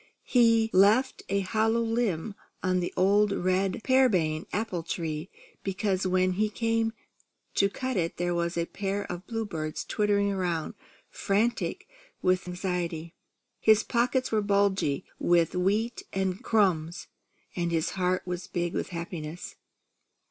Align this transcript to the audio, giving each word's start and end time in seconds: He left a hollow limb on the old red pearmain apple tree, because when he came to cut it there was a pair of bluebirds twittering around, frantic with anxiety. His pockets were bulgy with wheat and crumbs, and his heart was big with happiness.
He 0.25 0.71
left 0.73 1.21
a 1.29 1.41
hollow 1.41 1.81
limb 1.83 2.33
on 2.63 2.79
the 2.79 2.91
old 2.97 3.31
red 3.31 3.81
pearmain 3.83 4.47
apple 4.51 4.81
tree, 4.81 5.29
because 5.61 6.07
when 6.07 6.31
he 6.31 6.49
came 6.49 6.91
to 7.53 7.69
cut 7.69 7.95
it 7.97 8.17
there 8.17 8.33
was 8.33 8.57
a 8.57 8.65
pair 8.65 9.03
of 9.11 9.27
bluebirds 9.27 9.85
twittering 9.85 10.31
around, 10.31 10.73
frantic 11.11 11.87
with 12.23 12.47
anxiety. 12.47 13.13
His 13.59 13.83
pockets 13.83 14.31
were 14.31 14.41
bulgy 14.41 15.05
with 15.19 15.53
wheat 15.53 16.01
and 16.11 16.43
crumbs, 16.43 17.05
and 17.55 17.71
his 17.71 17.91
heart 17.91 18.25
was 18.25 18.47
big 18.47 18.73
with 18.73 18.89
happiness. 18.89 19.53